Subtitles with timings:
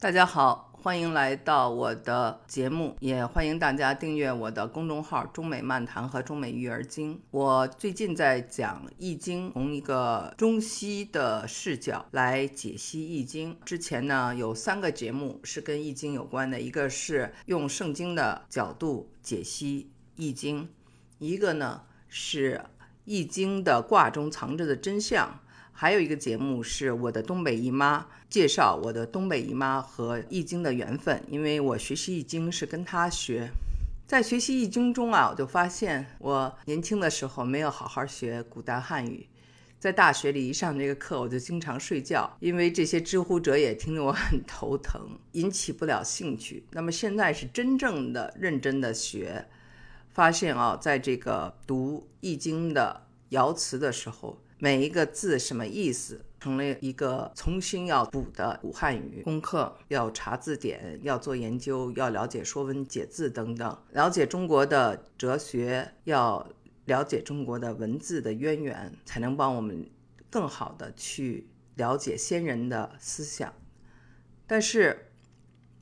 [0.00, 7.20] 大家好，欢迎来到我的节目，也欢迎大家订阅我的公众号“中美漫谈”和“中美育儿经”。
[7.30, 13.52] 我最近在讲《易经》，从一个中西的视角来解析《易经》。
[13.62, 19.90] 之前呢，有三个节目是跟《易经》有关的，一个是用圣经的角度解析
[20.22, 20.64] 《易经》，
[21.18, 22.54] 一个呢是
[23.04, 25.40] 《易经》的卦中藏着的真相。
[25.72, 33.50] 还有一个节目是我的东北姨妈介绍我的东北姨妈和易经的缘分，因为我学习易经是跟她学，
[34.06, 39.26] 在学习易经中啊，我就发现我年轻的时候没有好好学古代汉语，
[39.78, 46.66] 在大学里一上这个课我就经常睡觉，因为这些知乎者也听得我很头疼，引起不了兴趣。
[46.72, 49.46] 那么现在是真正的认真的学，
[50.10, 54.38] 发现啊，在这个读易经的爻辞的时候。
[54.62, 66.46] 每一个字什么意思，成了一个重新要补的古汉语功课，要查字典，要做研究，要了解《说文解字》等等，了解中国的哲学，要
[66.84, 69.90] 了解中国的文字的渊源，才能帮我们
[70.28, 73.50] 更好的去了解先人的思想。
[74.46, 75.10] 但是，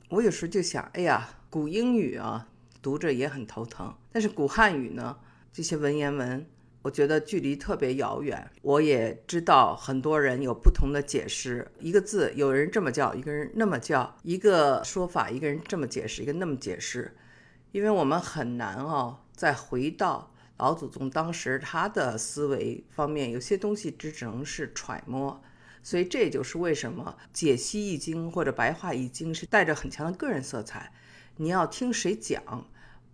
[0.07, 2.47] 我有时候就想，哎呀，古英语啊，
[2.81, 3.93] 读着也很头疼。
[4.13, 5.17] 但是古汉语呢，
[5.51, 6.47] 这些文言文。
[6.81, 11.69] 我觉得距离特别遥远，我也知道很多人有不同的解释。
[11.79, 17.17] 一个字，有人这么叫，一个人那么叫；一个说法，一个人这么解释，一个那么解释。
[17.73, 25.41] 因为我们很难哦，再回到老祖宗当时他的思维方面，有些东西只只能是揣摩。
[25.83, 30.93] 所以这就是为什么解析易经或者白话易经是带着很强的个人色彩，
[31.35, 32.67] 你要听谁讲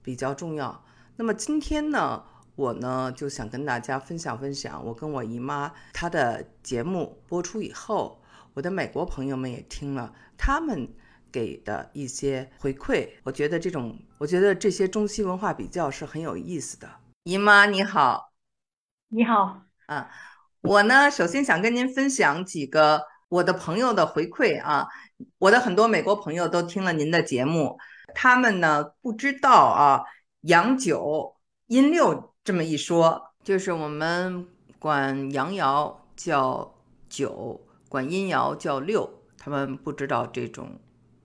[0.03, 0.85] 比较重要。
[1.15, 2.23] 那么今天呢？
[2.55, 8.21] 我呢就想跟大家分享分享，我跟我姨妈她的节目播出以后，
[8.53, 10.87] 我的美国朋友们也听了，他们
[11.31, 16.89] 给的一些回馈，我觉得这种，我觉得这些中西文化比较是很有意思的。
[17.23, 18.31] 姨妈你好，
[19.09, 20.09] 你好啊，
[20.61, 24.87] 我呢首先想跟您分享几个我的朋友的回馈啊，
[25.39, 27.77] 我的很多美国朋友都听了您的节目，
[28.13, 30.03] 他们呢不知道啊，
[30.41, 31.34] 阳九
[31.67, 32.31] 阴六。
[32.43, 34.45] 这么一说，就是我们
[34.77, 36.75] 管阳爻叫
[37.09, 37.59] 九，
[37.89, 40.79] 管阴爻叫六，他们不知道这种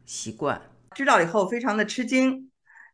[0.07, 0.63] 习惯，
[0.97, 2.51] 知道以后非常的吃惊。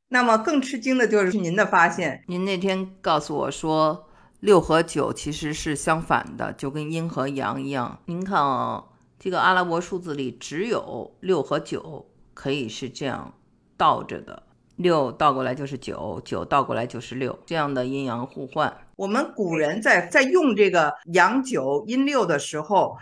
[0.08, 4.08] 那么更吃惊的就是您的发现，您那天告诉我说，
[4.40, 8.00] 六和九其实是相反的，就跟阴和阳一样。
[8.06, 8.86] 您看啊，
[9.20, 13.34] 这个阿拉伯数字里只有六和九可以是这样
[13.76, 14.42] 倒着的。
[14.76, 18.76] 六倒过来就是九，九倒过来就是六，这样的阴阳互换。
[18.96, 22.96] 我们古人在在用这个阳九阴六的时候，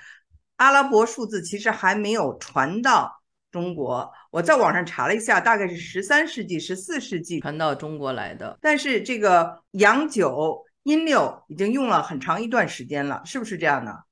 [0.56, 3.20] 阿拉伯数字其实还没有传到
[3.50, 4.12] 中国。
[4.30, 8.58] 我在网上查了一下，大概是十三世纪、十四世纪传到中国来的。
[8.60, 14.04] 但是这个阳九阴六已经用了很长一段时间了，是不是这样的？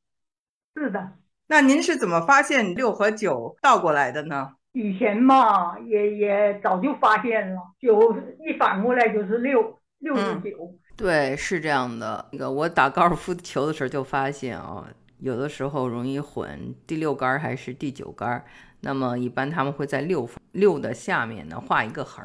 [0.75, 1.13] 是的。
[1.49, 4.53] 那您是怎么发现六和九倒过来的呢？
[4.73, 10.75] 以前嘛，也也早就发现了，九一反过来就是六，六十九。
[10.97, 12.27] 对，是这样的。
[12.33, 14.87] 那个我打高尔夫球的时候就发现啊，
[15.19, 18.43] 有的时候容易混第六杆还是第九杆。
[18.81, 22.25] 那么一般他们会在六六的下面呢画一个横。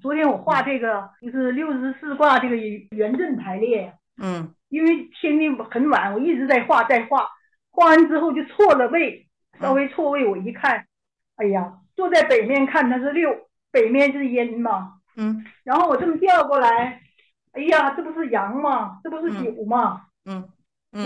[0.00, 3.92] 昨天我画这个就是六十四卦这个圆阵排列。
[4.20, 4.52] 嗯。
[4.68, 7.28] 因为天地很晚，我一直在画，在画，
[7.70, 9.24] 画完之后就错了位，
[9.60, 10.84] 稍微错位，我一看，
[11.36, 11.72] 哎呀。
[11.96, 13.30] 坐在北面看它是六，
[13.70, 17.00] 北面是阴嘛，嗯，然后我这么调过来，
[17.52, 18.98] 哎呀，这不是阳吗？
[19.02, 20.02] 这不是九吗？
[20.24, 20.48] 嗯，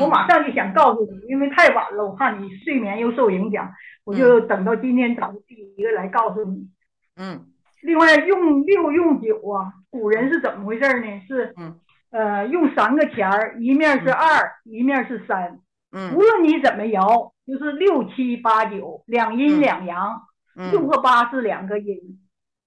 [0.00, 3.70] 我马上就想告诉你，因为太晚了，我怕你睡眠又受影响，
[4.04, 6.68] 我就等到今天早上第一个来告诉你。
[7.16, 7.46] 嗯，
[7.82, 11.20] 另外用六用九啊，古人是怎么回事呢？
[11.26, 11.54] 是，
[12.10, 15.58] 呃，用三个钱儿，一面是二，一面是三，
[15.92, 20.22] 嗯，无论你怎么摇，就是六七八九，两阴两阳。
[20.70, 21.96] 六和八是两个阴，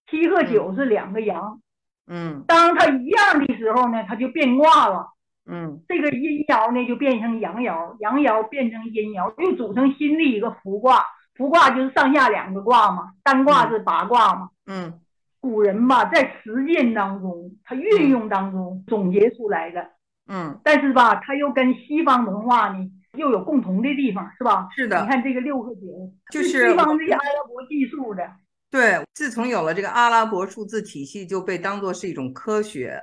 [0.10, 1.60] 七和九是两个阳。
[2.08, 5.10] 嗯，当它一样的时候呢，它就变卦了。
[5.46, 11.06] 嗯，这个阴爻呢就变成阳爻，阳爻变成阴爻，又组成新的一个伏卦。
[11.36, 14.50] 伏卦就是上下两个卦嘛，单卦是八卦嘛。
[14.66, 15.00] 嗯，
[15.40, 19.90] 古人吧在实践当中，他运用当中总结出来的。
[20.28, 22.90] 嗯，但是吧，他又跟西方文化呢。
[23.18, 24.68] 又有共同的地方，是吧？
[24.76, 25.02] 是的。
[25.02, 28.24] 你看这个六和九，就是西方这些阿拉伯计数的。
[28.70, 33.02] 对，自从有了这个阿拉伯数字体系，就被当做是一种科学。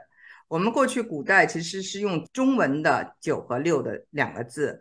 [0.48, 4.80] 我们过去古代其实是用中文的九和六的两个字，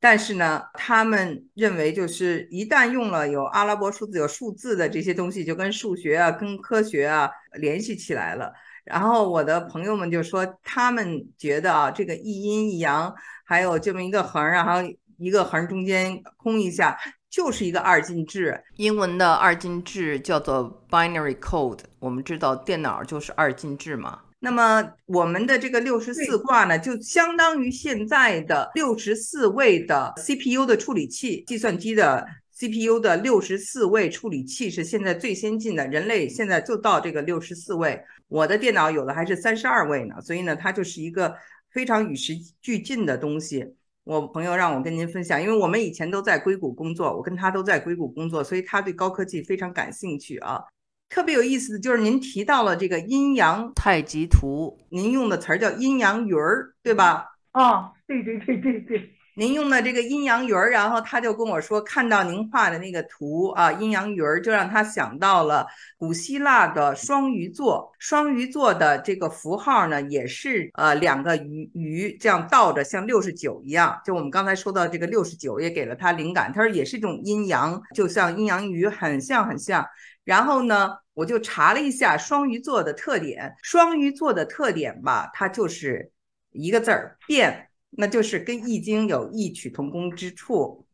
[0.00, 8.50] 但是呢，他们认为就是一旦用了有阿拉伯数字、有数字的这些东西，就跟数学啊、跟科学啊联系起来了。
[8.84, 13.14] 然后我的朋友们就说，他们觉得啊，这个一阴一阳，
[13.44, 16.98] 还有这么一个横，然后一个横中间空一下，
[17.30, 18.62] 就是一个二进制。
[18.76, 21.80] 英文的二进制叫做 binary code。
[21.98, 24.20] 我们知道电脑就是二进制嘛。
[24.40, 38.00] 那么我们的这个六十四卦呢，就相当于现在的六十四位的 CPU 的处理器，计算机的 CPU 的六十四位处理器是现在最先进的，人类现在就到这个六十四位。
[38.28, 41.34] 我的电脑有的还是三十二位呢，所以呢，它就是一个
[41.70, 43.74] 非常与时俱进的东西。
[44.04, 50.62] 我朋友让我跟您分享，因为我们以前都在硅谷工作，我跟他都在硅谷工作，所以他对高科技非常感兴趣啊。
[51.08, 57.26] 特别有意思的就是您提到了这个阴阳太极图，您用的词儿叫阴阳鱼儿，对吧？
[57.50, 59.10] 啊，对对对对对。
[59.36, 65.66] 您用的这个阴阳鱼儿，然后他就跟我说，看到您画的那个图啊，阴阳鱼儿，就让他想到了
[65.98, 67.92] 古希腊的双鱼座。
[67.98, 74.00] 双鱼座的这个符号呢，也是呃两个鱼鱼这样倒着，像六十九一样。
[74.04, 76.52] 就我们刚才说到这个六十九，也给了他灵感。
[76.52, 79.84] 他说也是一种阴阳，就像阴阳鱼，很像很像。
[80.22, 83.52] 然后呢，我就查了一下双鱼座的特点。
[83.62, 86.12] 双鱼座的特点吧，它就是
[86.52, 87.68] 一个字儿变。
[87.96, 90.86] 那就是跟易经有异曲同工之处，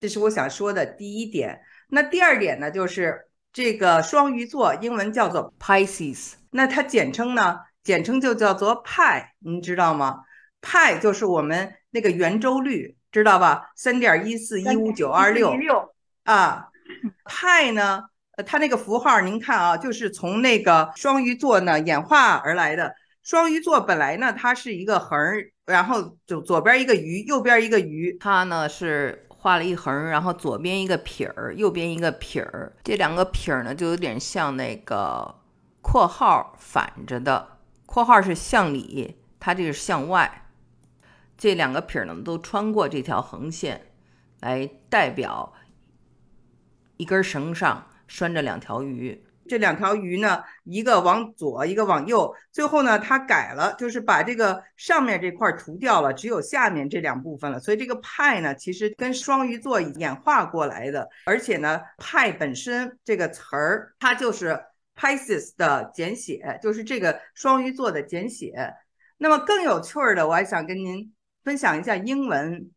[0.00, 1.60] 这是我想说的第一点。
[1.88, 10.20] 那第二点呢，就是这个双鱼座英文叫做 Pisces，那它简称呢，简称就叫做派，您知道吗？
[10.60, 13.70] 派就是我们那个圆周率，知道吧？
[13.76, 15.54] 三点一四一五九二六
[16.24, 16.68] 啊，
[17.24, 18.02] 派呢，
[18.44, 22.94] 它那个符号您看啊，就是从那个双鱼座呢演化而来的。
[23.22, 25.18] 双鱼座本来呢，它是一个横，
[25.68, 28.16] 然后就左边一个鱼，右边一个鱼。
[28.18, 32.74] 它呢是画了一横，然后左边一个撇儿，右边一个撇儿。
[32.82, 35.34] 这两个撇儿呢，就有点像那个
[35.82, 40.46] 括号反着的，括号是向里，它这个是向外。
[41.36, 43.92] 这两个撇儿呢，都穿过这条横线，
[44.40, 45.52] 来代表
[46.96, 49.22] 一根绳上拴着两条鱼。
[49.48, 52.32] 这两条鱼呢，一个往左，一个往右。
[52.52, 57.58] 最后呢，他改了，就是把这个上面这块涂掉了，只有下面这两部分了。
[57.58, 61.08] 所以这个派呢，其实跟双鱼座演化过来的。
[61.24, 64.60] 而且呢，派本身这个词儿，它就是
[64.94, 68.74] Pisces 的简写，就是这个双鱼座的简写。
[69.16, 71.12] 那么更有趣儿的，我还想跟您
[71.42, 72.70] 分享一下英文。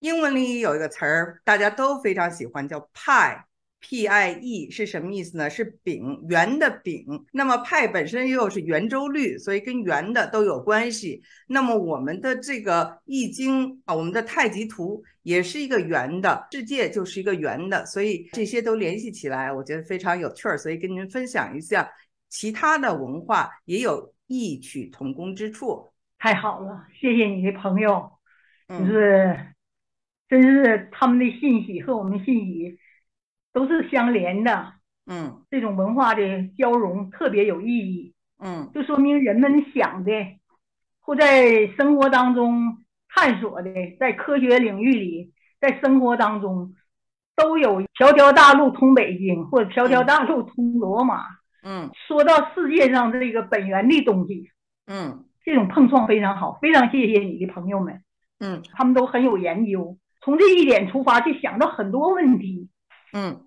[0.00, 3.46] 英文里有一个词儿，大家都非常喜欢，叫派。
[3.84, 5.50] P I E 是什么意思呢？
[5.50, 7.04] 是饼，圆的饼。
[7.32, 11.20] 那么派本身又是圆周率，所以跟圆的都有关系。
[11.48, 20.56] 那么我们的这个易经啊，我们的太极图也是一个圆的，世界就是一个圆的，所以这些都联系起来，我觉得非常有趣儿。
[20.56, 21.90] 所以跟您分享一下，
[22.28, 25.92] 其他的文化也有异曲同工之处。
[26.20, 28.08] 太好了，谢谢你的朋友，
[28.68, 29.36] 就是，
[30.28, 32.78] 真是他们的信息和我们信息。
[33.52, 34.72] 都是相连的，
[35.06, 36.22] 嗯，这种文化的
[36.56, 40.12] 交融特别有意义，嗯，就说明人们想的
[41.00, 42.78] 或在生活当中
[43.08, 43.70] 探索的，
[44.00, 46.74] 在科学领域里，在生活当中
[47.36, 51.24] 都有条条大路通北京，或者条条大路通罗马，
[51.62, 54.50] 嗯，说到世界上这个本源的东西，
[54.86, 58.02] 嗯，这种碰撞非常好，非常谢谢你的朋友们，
[58.40, 62.70] 嗯，他们都很有研究，从这一点出发就想到很多问题。
[63.14, 63.42] 嗯，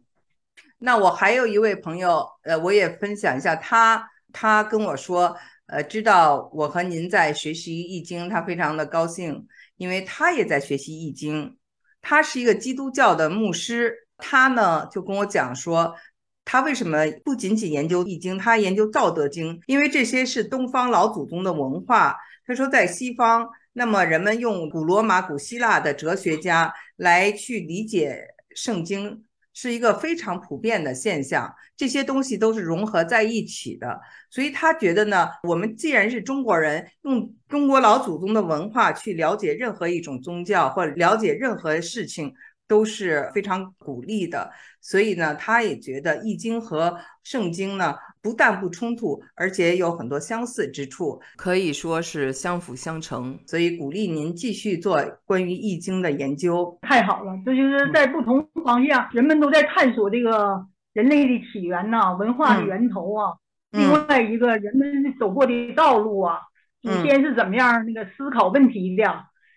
[0.77, 5.36] 那我还有一位朋友，呃，我也分享一下，他他跟我说，
[5.67, 11.58] 呃，知道我和您在学习易经，他非常的高兴，因为他也在学习易经，
[12.01, 15.96] 他是一个基督教的牧师，他呢就跟我讲说，
[16.44, 22.15] 他为什么不仅仅研究易经，他研究道德经，因为这些是东方老祖宗的文化。
[22.46, 29.24] 他说在西方，那么人们用古罗马、古希腊的哲学家来去理解圣经。
[29.55, 42.33] 是一个非常普遍的现象，这些东西都是融合在一起的，所以他觉得呢，我们既然是中国人，用中国老祖宗的文化去了解任何一种宗教或者了解任何事情，
[42.67, 44.51] 都是非常鼓励的。
[44.81, 47.95] 所以呢，他也觉得《易经》和圣经呢。
[48.22, 53.38] 不但不冲突，而且有很多相似之处，可以说是相辅相成。
[53.45, 56.75] 所以鼓励您继续做关于易经的研究。
[56.81, 63.36] 太好了，这就是在不同方向，人们都在探索这个人类的起源呐，文化的源头啊。
[63.69, 66.39] 另外一个人们走过的道路啊，
[66.81, 69.03] 祖先是怎么样那个思考问题的，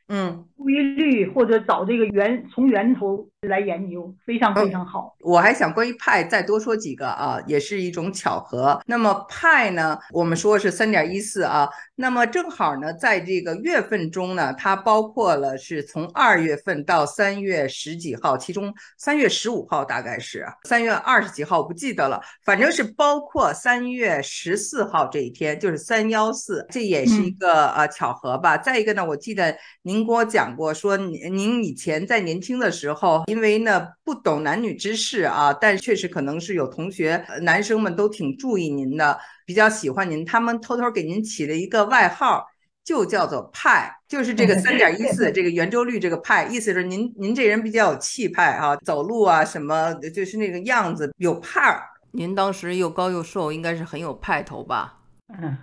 [0.08, 5.14] 嗯，规律或者找这个源从源头来研究，非常非常好。
[5.20, 8.80] 我还想关于派再多说几个啊，也是一种巧合。
[8.84, 28.56] 那么派呢，我们说是三点一四啊，那么正好呢，在这个月份中呢，它包括了是从二月份到三月十几号，其中三月十五号大概是三月二十几号，我不记得了，反正是包括三月十四号这一天，就是三幺四，这也是一个呃巧合吧。
[28.56, 42.46] 再一个呢，我记得您给我讲过，说您您以前在年轻的时候，因为呢不懂男女之事啊，但确实可能是有同学男生们都挺注意您的，比较喜欢您，他们偷偷给您起了一个外号，
[42.82, 51.82] 就叫做派，就是这个三点一四 这个圆周率这个派，意思是您您这人比较有气派啊，走路啊什么就是那个样子有派儿。
[52.12, 55.00] 您当时又高又瘦，应该是很有派头吧？
[55.28, 55.58] 嗯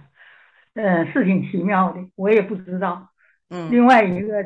[0.76, 3.10] 嗯，是挺奇妙的，我也不知道。
[3.50, 4.44] 嗯，另外一个，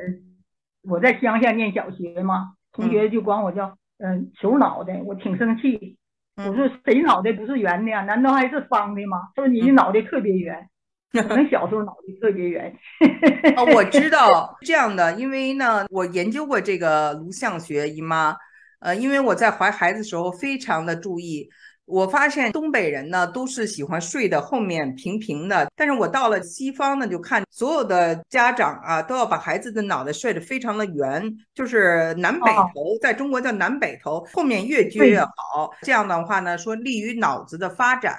[0.83, 5.97] 我在乡下念小学嘛，同学就管我叫嗯球脑袋，我挺生气。
[6.37, 8.01] 我说谁脑袋不是圆的呀？
[8.03, 9.29] 难道还是方的吗？
[9.35, 10.69] 他说你的脑袋特别圆，
[11.11, 12.73] 可能小时候脑袋特别圆。
[13.57, 18.35] 哦，我知道这样的，因为呢，我研究过这个颅相学，姨妈。
[18.79, 21.49] 呃，因为我在怀孩子的时候非常的注意。
[21.89, 35.71] 我发现东北人呢都是喜欢睡的后面平平的，但是我到了西方呢，就看所有的家长啊都要把孩子的脑袋睡得非常的圆，就是南北头，在中国叫南北头，后面越撅越好。
[35.81, 38.15] 这样的话呢，说利于脑子的发展。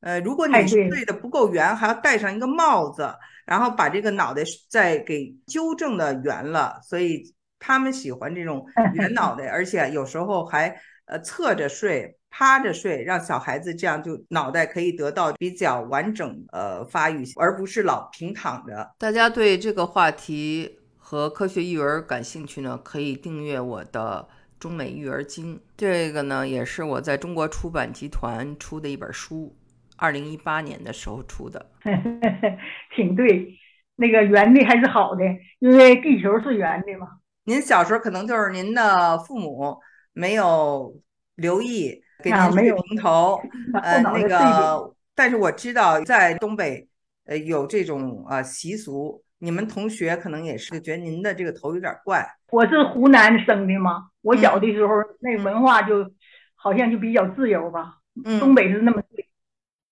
[0.00, 3.10] 呃，如果你睡得不够圆，还要戴上一个帽子，
[3.46, 6.78] 然后把这个脑袋再给纠正的圆了。
[6.84, 12.17] 所以他们喜欢这种 圆脑袋，而且有时候还呃侧着睡。
[12.30, 18.90] 趴着睡，让小孩子这样就脑袋可以得到比较完整呃发育，而不是老平躺着。
[18.98, 24.28] 大家对这个话题和科学育儿感兴趣呢，可以订阅我的
[24.60, 25.60] 中美育儿经。
[25.76, 29.56] 这个呢，也是我在中国出版集团出的一本书，
[29.96, 31.70] 二零一八年的时候出的。
[32.94, 33.58] 挺对，
[33.96, 35.24] 那个圆的还是好的，
[35.60, 37.08] 因为地球是圆的嘛。
[37.44, 39.78] 您小时候可能就是您的父母
[40.12, 41.00] 没有
[41.34, 42.04] 留意。
[42.22, 43.40] 给您睡平头，
[43.82, 46.88] 呃，那个，但是我知道在东北，
[47.26, 49.22] 呃，有这种呃习俗。
[49.40, 52.26] 你们同学可能也是觉得您的这个头有点怪。
[52.50, 56.10] 我是湖南生的嘛，我小的时候那文化就
[56.56, 57.98] 好像就比较自由吧。
[58.24, 59.28] 嗯，东北是那么睡，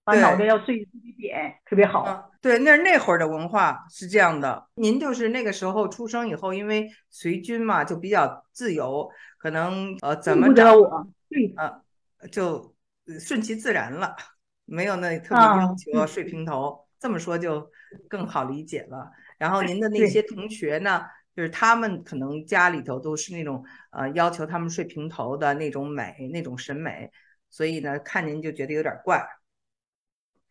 [0.02, 2.32] 把脑袋要睡自己点，特别好。
[2.40, 4.66] 对，那是那会儿的文化是这样的。
[4.74, 11.85] 您就是那个时候出生以后，因为随军嘛，就比较自由，可能呃怎么着我，对，呃。
[12.30, 12.74] 就
[13.20, 14.16] 顺其自然了，
[14.64, 17.70] 没有那特别要求要睡平头，这么说就
[18.08, 19.10] 更好理解了。
[19.38, 21.04] 然后您的那些同学呢，
[21.34, 27.10] 就是他们可能家里头都是那种呃要求他们睡平头的那种美那种审美，
[27.50, 29.26] 所以呢看您就觉得有点怪。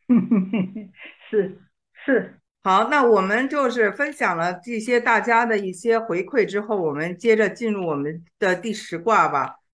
[1.30, 1.60] 是
[2.06, 9.56] 是，好，那我们就是分享了这些大家的一些回馈之后，我们接着进入我们的第十卦吧。